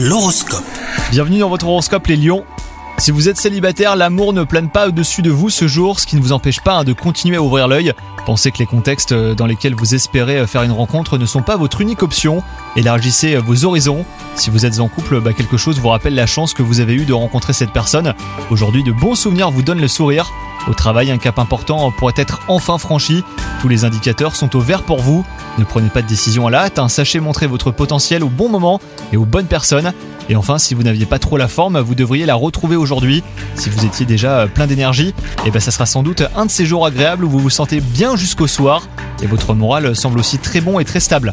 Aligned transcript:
L'horoscope. 0.00 0.62
Bienvenue 1.10 1.40
dans 1.40 1.48
votre 1.48 1.66
horoscope 1.66 2.06
les 2.06 2.14
lions. 2.14 2.44
Si 2.98 3.10
vous 3.10 3.28
êtes 3.28 3.36
célibataire, 3.36 3.96
l'amour 3.96 4.32
ne 4.32 4.44
plane 4.44 4.70
pas 4.70 4.86
au-dessus 4.86 5.22
de 5.22 5.30
vous 5.30 5.50
ce 5.50 5.66
jour, 5.66 5.98
ce 5.98 6.06
qui 6.06 6.14
ne 6.14 6.20
vous 6.20 6.30
empêche 6.30 6.60
pas 6.60 6.74
hein, 6.74 6.84
de 6.84 6.92
continuer 6.92 7.36
à 7.36 7.42
ouvrir 7.42 7.66
l'œil. 7.66 7.92
Pensez 8.24 8.52
que 8.52 8.58
les 8.58 8.66
contextes 8.66 9.10
euh, 9.10 9.34
dans 9.34 9.46
lesquels 9.46 9.74
vous 9.74 9.96
espérez 9.96 10.38
euh, 10.38 10.46
faire 10.46 10.62
une 10.62 10.70
rencontre 10.70 11.18
ne 11.18 11.26
sont 11.26 11.42
pas 11.42 11.56
votre 11.56 11.80
unique 11.80 12.04
option. 12.04 12.44
Élargissez 12.76 13.34
euh, 13.34 13.40
vos 13.40 13.64
horizons. 13.64 14.04
Si 14.36 14.50
vous 14.50 14.64
êtes 14.64 14.78
en 14.78 14.86
couple, 14.86 15.20
bah, 15.20 15.32
quelque 15.32 15.56
chose 15.56 15.80
vous 15.80 15.88
rappelle 15.88 16.14
la 16.14 16.26
chance 16.26 16.54
que 16.54 16.62
vous 16.62 16.78
avez 16.78 16.94
eue 16.94 17.04
de 17.04 17.12
rencontrer 17.12 17.52
cette 17.52 17.72
personne. 17.72 18.14
Aujourd'hui, 18.50 18.84
de 18.84 18.92
bons 18.92 19.16
souvenirs 19.16 19.50
vous 19.50 19.62
donnent 19.62 19.80
le 19.80 19.88
sourire. 19.88 20.30
Au 20.68 20.74
travail, 20.74 21.10
un 21.10 21.18
cap 21.18 21.38
important 21.38 21.90
pourrait 21.90 22.14
être 22.16 22.40
enfin 22.46 22.76
franchi. 22.76 23.24
Tous 23.60 23.68
les 23.68 23.84
indicateurs 23.84 24.36
sont 24.36 24.54
au 24.54 24.60
vert 24.60 24.82
pour 24.82 25.00
vous. 25.00 25.24
Ne 25.56 25.64
prenez 25.64 25.88
pas 25.88 26.02
de 26.02 26.06
décision 26.06 26.46
à 26.46 26.50
la 26.50 26.64
hâte, 26.64 26.78
hein. 26.78 26.88
sachez 26.88 27.20
montrer 27.20 27.46
votre 27.46 27.70
potentiel 27.70 28.22
au 28.22 28.28
bon 28.28 28.50
moment 28.50 28.78
et 29.12 29.16
aux 29.16 29.24
bonnes 29.24 29.46
personnes. 29.46 29.92
Et 30.28 30.36
enfin, 30.36 30.58
si 30.58 30.74
vous 30.74 30.82
n'aviez 30.82 31.06
pas 31.06 31.18
trop 31.18 31.38
la 31.38 31.48
forme, 31.48 31.80
vous 31.80 31.94
devriez 31.94 32.26
la 32.26 32.34
retrouver 32.34 32.76
aujourd'hui. 32.76 33.24
Si 33.54 33.70
vous 33.70 33.86
étiez 33.86 34.04
déjà 34.04 34.46
plein 34.46 34.66
d'énergie, 34.66 35.14
et 35.46 35.50
ben 35.50 35.58
ça 35.58 35.70
sera 35.70 35.86
sans 35.86 36.02
doute 36.02 36.22
un 36.36 36.44
de 36.44 36.50
ces 36.50 36.66
jours 36.66 36.84
agréables 36.84 37.24
où 37.24 37.30
vous 37.30 37.38
vous 37.38 37.50
sentez 37.50 37.80
bien 37.80 38.14
jusqu'au 38.14 38.46
soir. 38.46 38.82
Et 39.22 39.26
votre 39.26 39.54
moral 39.54 39.96
semble 39.96 40.18
aussi 40.18 40.38
très 40.38 40.60
bon 40.60 40.78
et 40.78 40.84
très 40.84 41.00
stable. 41.00 41.32